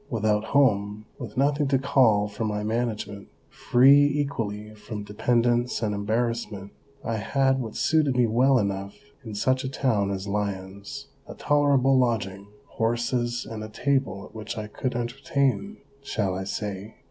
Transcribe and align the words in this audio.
Without 0.09 0.45
home, 0.45 1.05
with 1.19 1.37
nothing 1.37 1.67
to 1.67 1.77
call 1.77 2.27
for 2.27 2.43
my 2.43 2.63
management, 2.63 3.27
free 3.51 4.03
equally 4.03 4.73
from 4.73 5.03
dependence 5.03 5.83
and 5.83 5.93
embarrassment, 5.93 6.71
I 7.05 7.17
had 7.17 7.59
what 7.59 7.75
suited 7.75 8.15
me 8.17 8.25
well 8.25 8.57
enough 8.57 8.95
in 9.23 9.35
such 9.35 9.63
a 9.63 9.69
town 9.69 10.09
as 10.09 10.27
Lyons, 10.27 11.09
a 11.27 11.35
tolerable 11.35 11.95
lodging, 11.99 12.47
horses, 12.65 13.45
and 13.47 13.63
a 13.63 13.69
table 13.69 14.25
at 14.25 14.33
which 14.33 14.57
I 14.57 14.65
could 14.65 14.95
entertain— 14.95 15.77
shall 16.01 16.33
I 16.33 16.45
say 16.45 16.95